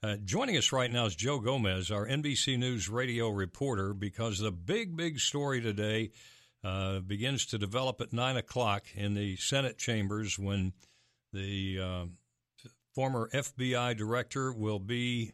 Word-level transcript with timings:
Uh, 0.00 0.14
joining 0.24 0.56
us 0.56 0.70
right 0.70 0.92
now 0.92 1.06
is 1.06 1.16
Joe 1.16 1.40
Gomez, 1.40 1.90
our 1.90 2.06
NBC 2.06 2.56
News 2.56 2.88
radio 2.88 3.30
reporter, 3.30 3.92
because 3.92 4.38
the 4.38 4.52
big, 4.52 4.96
big 4.96 5.18
story 5.18 5.60
today 5.60 6.12
uh, 6.62 7.00
begins 7.00 7.46
to 7.46 7.58
develop 7.58 8.00
at 8.00 8.12
9 8.12 8.36
o'clock 8.36 8.84
in 8.94 9.14
the 9.14 9.34
Senate 9.34 9.76
chambers 9.76 10.38
when 10.38 10.72
the 11.32 11.80
uh, 11.82 12.04
former 12.94 13.28
FBI 13.34 13.96
director 13.96 14.52
will 14.52 14.78
be 14.78 15.32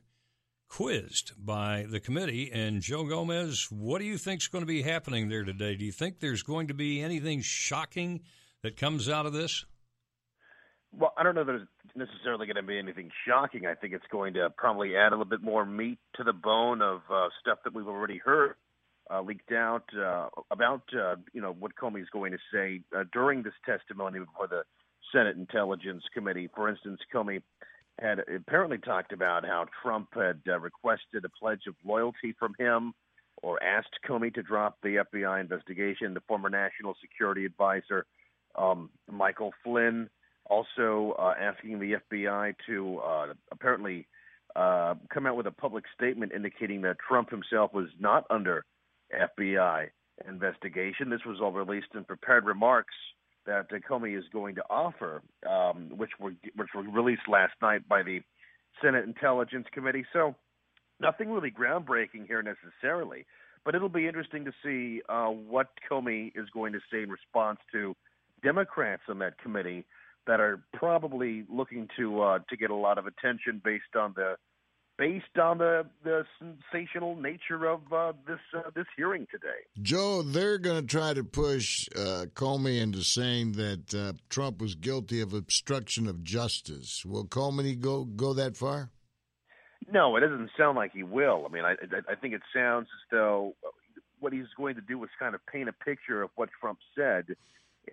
quizzed 0.71 1.33
by 1.37 1.85
the 1.91 2.01
committee. 2.01 2.51
And 2.51 2.81
Joe 2.81 3.05
Gomez, 3.05 3.67
what 3.71 3.99
do 3.99 4.07
you 4.07 4.17
think 4.17 4.41
is 4.41 4.49
going 4.49 4.63
to 4.63 4.67
be 4.67 4.81
happening 4.81 5.29
there 5.29 5.45
today? 5.45 5.75
Do 5.75 5.85
you 5.85 5.93
think 5.93 6.21
there's 6.21 6.43
going 6.43 6.69
to 6.69 6.75
be 6.75 7.03
anything 7.03 7.43
shocking 7.43 8.23
that 8.63 8.79
comes 8.79 9.11
out 9.11 9.27
of 9.27 9.35
this? 9.35 9.67
Well, 10.97 11.13
I 11.17 11.23
don't 11.23 11.35
know 11.35 11.45
that 11.45 11.55
it's 11.55 11.97
necessarily 11.97 12.47
going 12.47 12.57
to 12.57 12.63
be 12.63 12.79
anything 12.79 13.11
shocking. 13.27 13.67
I 13.67 13.75
think 13.75 13.95
it's 13.95 14.07
going 14.13 14.35
to 14.35 14.51
probably 14.57 14.97
add 14.97 15.09
a 15.09 15.17
little 15.17 15.25
bit 15.25 15.43
more 15.43 15.65
meat 15.67 15.99
to 16.17 16.25
the 16.25 16.33
bone 16.33 16.83
of 16.83 17.01
uh, 17.13 17.29
stuff 17.41 17.59
that 17.65 17.75
we've 17.75 17.89
already 17.89 18.19
heard 18.19 18.55
uh, 19.11 19.21
leaked 19.21 19.53
out 19.53 19.85
uh, 19.99 20.29
about, 20.51 20.83
uh, 20.95 21.17
you 21.33 21.41
know, 21.41 21.53
what 21.59 21.73
Comey 21.75 22.01
is 22.01 22.09
going 22.13 22.33
to 22.33 22.39
say 22.53 22.81
uh, 22.97 23.05
during 23.13 23.43
this 23.43 23.55
testimony 23.67 24.21
before 24.21 24.47
the 24.47 24.63
Senate 25.13 25.37
Intelligence 25.37 26.03
Committee. 26.13 26.49
For 26.55 26.69
instance, 26.69 27.01
Comey 27.13 27.43
had 28.01 28.21
apparently 28.21 28.79
talked 28.79 29.13
about 29.13 29.45
how 29.45 29.67
Trump 29.83 30.09
had 30.15 30.41
uh, 30.49 30.59
requested 30.59 31.25
a 31.25 31.29
pledge 31.29 31.63
of 31.69 31.75
loyalty 31.85 32.35
from 32.39 32.55
him 32.59 32.95
or 33.43 33.63
asked 33.63 33.99
Comey 34.09 34.33
to 34.35 34.43
drop 34.43 34.79
the 34.83 35.05
FBI 35.13 35.41
investigation. 35.41 36.15
The 36.15 36.23
former 36.27 36.49
National 36.49 36.97
Security 37.01 37.45
Advisor, 37.45 38.07
um, 38.57 38.91
Michael 39.11 39.53
Flynn, 39.63 40.09
also 40.47 41.15
uh, 41.19 41.35
asking 41.39 41.79
the 41.79 41.97
FBI 42.11 42.55
to 42.67 42.99
uh, 42.99 43.27
apparently 43.51 44.07
uh, 44.57 44.95
come 45.13 45.27
out 45.27 45.37
with 45.37 45.47
a 45.47 45.51
public 45.51 45.85
statement 45.95 46.33
indicating 46.33 46.83
that 46.83 46.97
Trump 47.07 47.31
himself 47.31 47.73
was 47.73 47.89
not 47.99 48.25
under 48.31 48.65
FBI 49.13 49.89
investigation. 50.29 51.11
This 51.11 51.25
was 51.27 51.39
all 51.41 51.53
released 51.53 51.89
in 51.95 52.05
prepared 52.05 52.45
remarks 52.45 52.95
that 53.47 53.69
Comey 53.89 54.17
is 54.17 54.25
going 54.33 54.55
to 54.55 54.63
offer, 54.71 55.23
um, 55.49 55.91
which 55.97 56.11
were 56.19 56.33
which 56.57 56.69
were 56.75 56.83
released 56.83 57.29
last 57.29 57.53
night 57.61 57.87
by 57.89 58.03
the 58.03 58.21
Senate 58.83 59.05
Intelligence 59.05 59.67
Committee. 59.73 60.05
So 60.13 60.35
nothing 61.01 61.31
really 61.31 61.51
groundbreaking 61.51 62.27
here 62.27 62.43
necessarily, 62.43 63.27
but 63.65 63.75
it'll 63.75 63.89
be 63.89 64.07
interesting 64.07 64.45
to 64.47 64.53
see 64.65 65.03
uh, 65.09 65.27
what 65.27 65.69
Comey 65.91 66.33
is 66.35 66.49
going 66.55 66.73
to 66.73 66.81
say 66.91 67.03
in 67.03 67.11
response 67.11 67.59
to 67.73 67.95
Democrats 68.43 69.03
on 69.09 69.19
that 69.19 69.39
committee 69.39 69.85
that 70.27 70.41
are 70.41 70.63
probably 70.73 71.45
looking 71.51 71.89
to 71.97 72.23
uh, 72.23 72.39
to 72.49 72.57
get 72.57 72.71
a 72.71 72.75
lot 72.75 72.99
of 72.99 73.07
attention 73.07 73.61
based 73.65 73.97
on 73.97 74.15
the 74.17 74.37
based 74.97 75.39
on 75.41 75.59
the 75.59 75.87
the 76.03 76.25
sensational 76.39 77.17
nature 77.17 77.67
of 77.67 77.81
uh, 77.93 78.13
this 78.27 78.39
uh, 78.57 78.71
this 78.75 78.87
hearing 78.97 79.27
today. 79.31 79.63
Joe, 79.83 80.23
they're 80.23 80.59
going 80.59 80.81
to 80.81 80.87
try 80.87 81.15
to 81.15 81.25
push 81.25 81.89
uh, 81.97 82.27
Comey 82.35 82.81
into 82.81 83.03
saying 83.03 83.53
that 83.53 83.95
uh, 83.95 84.13
Trump 84.29 84.61
was 84.61 84.75
guilty 84.75 85.21
of 85.21 85.33
obstruction 85.33 86.07
of 86.07 86.23
justice. 86.23 87.05
Will 87.05 87.27
Comey 87.27 87.79
go 87.79 88.05
go 88.05 88.33
that 88.35 88.57
far? 88.57 88.91
No, 89.93 90.17
it 90.17 90.21
doesn't 90.21 90.51
sound 90.57 90.77
like 90.77 90.93
he 90.93 91.03
will. 91.03 91.45
I 91.49 91.53
mean, 91.53 91.65
I 91.65 91.73
I, 91.73 92.13
I 92.13 92.15
think 92.15 92.35
it 92.35 92.43
sounds 92.55 92.87
as 92.87 93.11
though 93.11 93.55
what 94.21 94.33
he's 94.33 94.47
going 94.57 94.75
to 94.77 94.81
do 94.81 95.03
is 95.05 95.11
kind 95.19 95.35
of 95.35 95.45
paint 95.47 95.69
a 95.69 95.73
picture 95.73 96.23
of 96.23 96.31
what 96.37 96.49
Trump 96.61 96.79
said 96.97 97.37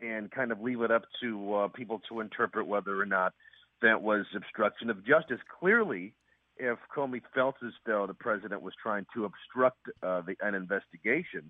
and 0.02 0.31
kind 0.31 0.52
of 0.52 0.62
leave 0.62 0.81
it 0.81 0.91
up 0.91 1.03
to 1.22 1.53
uh, 1.53 1.68
people 1.69 2.02
to 2.09 2.19
interpret 2.19 2.68
whether 2.68 3.00
or 3.00 3.06
not 3.06 3.34
that 3.81 4.02
was 4.02 4.25
obstruction 4.35 4.90
of 4.90 5.06
justice. 5.06 5.40
Clearly, 5.59 6.13
if 6.57 6.78
Comey 6.96 7.22
felt 7.34 7.56
as 7.66 7.74
though 7.85 8.06
the 8.06 8.13
president 8.13 8.62
was 8.62 8.74
trying 8.81 9.06
to 9.16 9.25
obstruct 9.25 9.79
uh, 10.03 10.22
the, 10.22 10.35
an 10.41 10.53
investigation, 10.53 11.50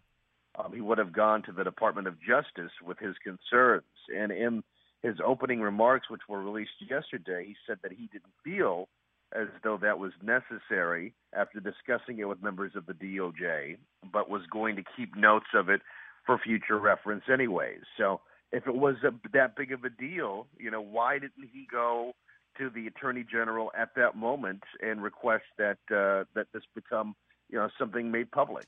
um, 0.57 0.71
he 0.73 0.81
would 0.81 0.97
have 0.97 1.13
gone 1.13 1.43
to 1.43 1.51
the 1.51 1.63
Department 1.63 2.07
of 2.07 2.15
Justice 2.19 2.71
with 2.85 2.97
his 2.99 3.15
concerns. 3.23 3.83
And 4.15 4.31
in 4.31 4.63
his 5.01 5.15
opening 5.25 5.61
remarks, 5.61 6.09
which 6.09 6.21
were 6.29 6.41
released 6.41 6.71
yesterday, 6.89 7.45
he 7.47 7.55
said 7.67 7.79
that 7.83 7.91
he 7.91 8.07
didn't 8.07 8.33
feel 8.43 8.87
as 9.33 9.47
though 9.63 9.77
that 9.81 9.97
was 9.97 10.11
necessary 10.21 11.13
after 11.33 11.59
discussing 11.59 12.19
it 12.19 12.27
with 12.27 12.43
members 12.43 12.73
of 12.75 12.85
the 12.85 12.93
DOJ, 12.93 13.77
but 14.11 14.29
was 14.29 14.41
going 14.51 14.75
to 14.75 14.83
keep 14.97 15.15
notes 15.15 15.47
of 15.55 15.69
it 15.69 15.81
for 16.25 16.37
future 16.37 16.77
reference 16.77 17.23
anyways. 17.31 17.79
So 17.97 18.21
if 18.51 18.67
it 18.67 18.75
was 18.75 18.95
a, 19.03 19.11
that 19.33 19.55
big 19.55 19.71
of 19.71 19.83
a 19.83 19.89
deal, 19.89 20.47
you 20.57 20.69
know, 20.69 20.81
why 20.81 21.13
didn't 21.13 21.49
he 21.53 21.67
go 21.71 22.13
to 22.57 22.69
the 22.69 22.87
attorney 22.87 23.25
general 23.29 23.71
at 23.77 23.95
that 23.95 24.15
moment 24.15 24.63
and 24.81 25.01
request 25.01 25.45
that 25.57 25.77
uh, 25.89 26.25
that 26.35 26.47
this 26.53 26.63
become 26.75 27.15
you 27.49 27.57
know 27.57 27.69
something 27.79 28.11
made 28.11 28.31
public? 28.31 28.65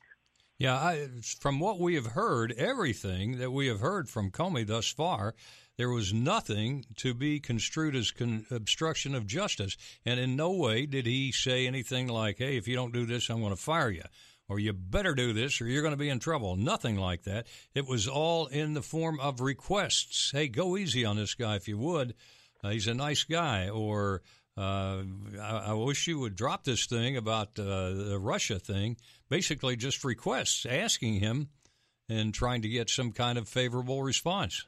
Yeah, 0.58 0.76
I, 0.76 1.08
from 1.40 1.60
what 1.60 1.80
we 1.80 1.96
have 1.96 2.08
heard, 2.08 2.54
everything 2.54 3.40
that 3.40 3.52
we 3.52 3.68
have 3.68 3.80
heard 3.80 4.08
from 4.08 4.32
Comey 4.32 4.66
thus 4.66 4.88
far, 4.88 5.34
there 5.78 5.90
was 5.90 6.14
nothing 6.14 6.86
to 6.98 7.14
be 7.14 7.40
construed 7.40 7.96
as 7.96 8.12
con- 8.12 8.46
obstruction 8.52 9.16
of 9.16 9.26
justice, 9.26 9.76
and 10.06 10.20
in 10.20 10.36
no 10.36 10.52
way 10.52 10.86
did 10.86 11.06
he 11.06 11.32
say 11.32 11.68
anything 11.68 12.08
like, 12.08 12.38
"Hey, 12.38 12.58
if 12.58 12.68
you 12.68 12.76
don't 12.76 12.94
do 12.94 13.06
this, 13.06 13.30
I'm 13.30 13.42
going 13.42 13.56
to 13.56 13.62
fire 13.62 13.90
you." 13.90 14.04
Or 14.50 14.60
you 14.60 14.74
better 14.74 15.14
do 15.14 15.34
this 15.34 15.62
or 15.62 15.66
you're 15.66 15.82
going 15.82 15.94
to 15.94 15.98
be 15.98 16.10
in 16.10 16.20
trouble. 16.20 16.56
Nothing 16.56 16.98
like 16.98 17.24
that. 17.24 17.48
It 17.74 17.88
was 17.88 18.08
all 18.08 18.48
in 18.48 18.74
the 18.74 18.82
form 18.82 19.20
of 19.20 19.42
requests. 19.42 20.32
Hey, 20.32 20.48
go 20.48 20.78
easy 20.78 21.06
on 21.06 21.16
this 21.16 21.34
guy 21.34 21.56
if 21.56 21.68
you 21.68 21.78
would. 21.78 22.14
Uh, 22.64 22.70
he's 22.70 22.88
a 22.88 22.94
nice 22.94 23.24
guy. 23.24 23.70
Or 23.70 24.22
uh, 24.58 25.04
I, 25.42 25.64
I, 25.68 25.74
wish 25.74 26.08
you 26.08 26.20
would 26.20 26.36
drop 26.36 26.64
this 26.64 26.86
thing 26.86 27.18
about 27.18 27.58
uh, 27.60 27.94
the 27.94 28.20
Russia 28.22 28.60
thing. 28.60 28.98
Basically, 29.30 29.76
just 29.76 30.04
requests 30.04 30.66
asking 30.66 31.16
him 31.16 31.50
and 32.10 32.34
trying 32.34 32.62
to 32.62 32.70
get 32.70 32.90
some 32.90 33.12
kind 33.12 33.38
of 33.38 33.48
favorable 33.48 34.04
response. 34.04 34.66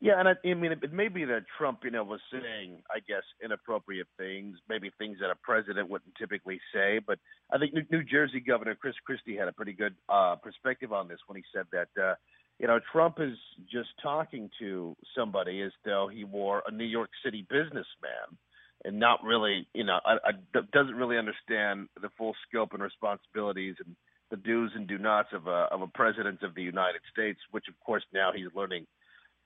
Yeah, 0.00 0.18
and 0.18 0.28
I, 0.28 0.32
I 0.44 0.54
mean, 0.54 0.72
it, 0.72 0.80
it 0.82 0.92
may 0.92 1.08
be 1.08 1.24
that 1.24 1.44
Trump, 1.56 1.80
you 1.84 1.90
know, 1.90 2.04
was 2.04 2.20
saying, 2.30 2.82
I 2.90 2.98
guess, 3.08 3.22
inappropriate 3.42 4.08
things, 4.18 4.58
maybe 4.68 4.90
things 4.98 5.18
that 5.20 5.30
a 5.30 5.36
president 5.42 5.88
wouldn't 5.88 6.14
typically 6.16 6.60
say. 6.74 6.98
But 6.98 7.18
I 7.54 7.58
think 7.58 7.72
New, 7.90 8.02
Jersey 8.02 8.40
Governor 8.40 8.74
Chris 8.74 8.96
Christie 9.06 9.36
had 9.36 9.46
a 9.46 9.52
pretty 9.52 9.74
good 9.74 9.94
uh, 10.08 10.34
perspective 10.42 10.92
on 10.92 11.06
this 11.06 11.20
when 11.28 11.36
he 11.36 11.44
said 11.54 11.66
that, 11.72 12.02
uh, 12.02 12.14
you 12.58 12.66
know, 12.66 12.80
Trump 12.90 13.18
is 13.20 13.36
just 13.70 13.90
talking 14.02 14.50
to 14.58 14.96
somebody 15.16 15.62
as 15.62 15.70
though 15.84 16.08
he 16.12 16.24
were 16.24 16.62
a 16.66 16.72
New 16.72 16.84
York 16.84 17.10
City 17.24 17.46
businessman 17.48 18.36
and 18.84 18.98
not 18.98 19.22
really, 19.22 19.68
you 19.72 19.84
know, 19.84 20.00
I, 20.04 20.16
I, 20.24 20.60
doesn't 20.72 20.96
really 20.96 21.16
understand 21.16 21.88
the 22.02 22.10
full 22.18 22.34
scope 22.48 22.72
and 22.72 22.82
responsibilities 22.82 23.76
and 23.84 23.94
the 24.30 24.36
do's 24.36 24.72
and 24.74 24.88
do 24.88 24.98
nots 24.98 25.28
of 25.32 25.46
a 25.46 25.68
of 25.70 25.80
a 25.80 25.86
president 25.86 26.42
of 26.42 26.56
the 26.56 26.62
United 26.62 27.02
States, 27.12 27.38
which 27.52 27.66
of 27.68 27.74
course 27.86 28.02
now 28.12 28.30
he's 28.34 28.48
learning 28.54 28.84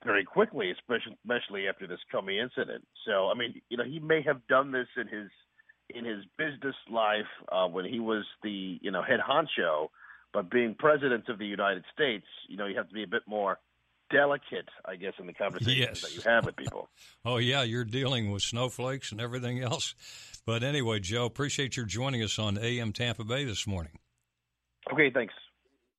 very 0.03 0.25
quickly, 0.25 0.71
especially 0.71 1.17
especially 1.25 1.69
after 1.69 1.87
this 1.87 2.01
Comey 2.13 2.43
incident. 2.43 2.87
So, 3.07 3.29
I 3.29 3.35
mean, 3.35 3.61
you 3.69 3.77
know, 3.77 3.85
he 3.85 3.99
may 3.99 4.23
have 4.23 4.47
done 4.49 4.73
this 4.73 4.89
in 4.97 5.09
his 5.09 5.29
in 5.91 6.05
his 6.05 6.25
business 6.37 6.77
life 6.91 7.27
uh, 7.51 7.67
when 7.67 7.85
he 7.85 8.01
was 8.01 8.25
the 8.43 8.79
you 8.81 8.91
know 8.91 9.03
head 9.03 9.21
honcho, 9.21 9.89
but 10.33 10.51
being 10.51 10.75
president 10.79 11.29
of 11.29 11.39
the 11.39 11.47
United 11.47 11.85
States, 11.93 12.27
you 12.49 12.57
know, 12.57 12.67
you 12.67 12.77
have 12.77 12.89
to 12.89 12.95
be 12.95 13.03
a 13.03 13.09
bit 13.09 13.23
more 13.27 13.59
delicate, 14.11 14.69
I 14.85 14.97
guess, 14.97 15.15
in 15.19 15.27
the 15.27 15.33
conversations 15.33 15.79
yes. 15.79 16.01
that 16.03 16.15
you 16.15 16.23
have 16.31 16.47
with 16.47 16.57
people. 16.57 16.89
oh 17.25 17.37
yeah, 17.39 17.63
you're 17.63 17.85
dealing 17.85 18.31
with 18.31 18.43
snowflakes 18.43 19.13
and 19.13 19.21
everything 19.21 19.63
else. 19.63 19.95
But 20.47 20.63
anyway, 20.63 21.01
Joe, 21.01 21.27
appreciate 21.27 21.77
your 21.77 21.87
joining 21.87 22.23
us 22.23 22.39
on 22.39 22.59
AM 22.59 22.93
Tampa 22.93 23.25
Bay 23.25 23.45
this 23.45 23.67
morning. 23.67 23.99
Okay, 24.93 25.11
thanks. 25.11 25.35